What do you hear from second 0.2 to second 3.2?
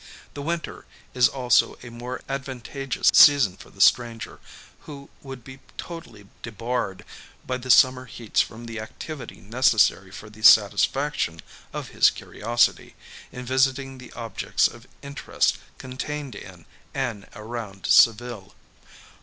The winter is also a more advantageous